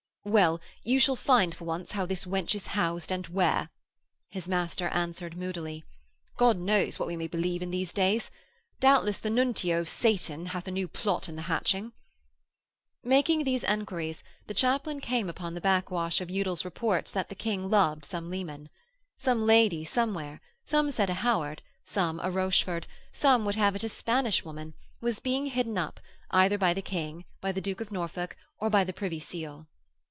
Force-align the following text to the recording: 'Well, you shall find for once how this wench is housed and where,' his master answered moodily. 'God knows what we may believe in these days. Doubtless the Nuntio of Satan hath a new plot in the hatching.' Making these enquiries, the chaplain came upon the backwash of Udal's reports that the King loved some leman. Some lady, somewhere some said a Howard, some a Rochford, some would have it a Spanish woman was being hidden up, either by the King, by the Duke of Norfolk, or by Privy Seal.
'Well, 0.23 0.61
you 0.83 0.99
shall 0.99 1.15
find 1.15 1.55
for 1.55 1.65
once 1.65 1.93
how 1.93 2.05
this 2.05 2.25
wench 2.25 2.53
is 2.53 2.67
housed 2.77 3.11
and 3.11 3.25
where,' 3.25 3.71
his 4.29 4.47
master 4.47 4.87
answered 4.89 5.35
moodily. 5.35 5.83
'God 6.37 6.59
knows 6.59 6.99
what 6.99 7.07
we 7.07 7.15
may 7.17 7.25
believe 7.25 7.63
in 7.63 7.71
these 7.71 7.91
days. 7.91 8.29
Doubtless 8.79 9.17
the 9.17 9.31
Nuntio 9.31 9.79
of 9.79 9.89
Satan 9.89 10.45
hath 10.53 10.67
a 10.67 10.71
new 10.71 10.87
plot 10.87 11.27
in 11.27 11.37
the 11.37 11.41
hatching.' 11.49 11.91
Making 13.03 13.43
these 13.43 13.63
enquiries, 13.63 14.23
the 14.45 14.53
chaplain 14.53 15.01
came 15.01 15.27
upon 15.27 15.55
the 15.55 15.59
backwash 15.59 16.21
of 16.21 16.29
Udal's 16.29 16.63
reports 16.63 17.11
that 17.11 17.29
the 17.29 17.33
King 17.33 17.67
loved 17.67 18.05
some 18.05 18.29
leman. 18.29 18.69
Some 19.17 19.47
lady, 19.47 19.83
somewhere 19.83 20.39
some 20.65 20.91
said 20.91 21.09
a 21.09 21.15
Howard, 21.15 21.63
some 21.83 22.19
a 22.19 22.29
Rochford, 22.29 22.85
some 23.11 23.43
would 23.45 23.55
have 23.55 23.75
it 23.75 23.83
a 23.83 23.89
Spanish 23.89 24.45
woman 24.45 24.75
was 25.01 25.19
being 25.19 25.47
hidden 25.47 25.79
up, 25.79 25.99
either 26.29 26.59
by 26.59 26.75
the 26.75 26.83
King, 26.83 27.25
by 27.41 27.51
the 27.51 27.59
Duke 27.59 27.81
of 27.81 27.91
Norfolk, 27.91 28.37
or 28.59 28.69
by 28.69 28.85
Privy 28.85 29.19
Seal. 29.19 29.65